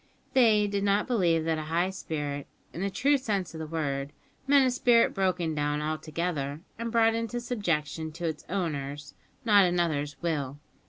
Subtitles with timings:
[0.33, 4.13] They did not believe that a high spirit, in the true sense of the word,
[4.47, 9.13] meant a spirit broken down altogether and brought into subjection to its owner's,
[9.45, 10.57] not another's, will.